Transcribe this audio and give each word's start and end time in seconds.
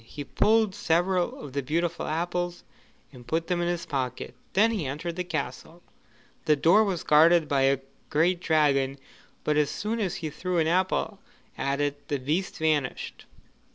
He 0.03 0.23
pulled 0.23 0.73
several 0.73 1.39
of 1.39 1.53
the 1.53 1.61
beautiful 1.61 2.07
apples 2.07 2.63
and 3.13 3.27
put 3.27 3.45
them 3.45 3.61
in 3.61 3.67
his 3.67 3.85
pocket; 3.85 4.33
then 4.53 4.71
he 4.71 4.87
entered 4.87 5.15
the 5.15 5.23
castle. 5.23 5.83
The 6.45 6.55
door 6.55 6.83
was 6.83 7.03
guarded 7.03 7.47
by 7.47 7.61
a 7.69 7.81
great 8.09 8.39
dragon, 8.39 8.97
but 9.43 9.57
as 9.57 9.69
soon 9.69 9.99
as 9.99 10.15
he 10.15 10.31
threw 10.31 10.57
an 10.57 10.65
apple 10.65 11.19
at 11.55 11.79
it, 11.79 12.07
the 12.07 12.17
beast 12.17 12.57
vanished. 12.57 13.25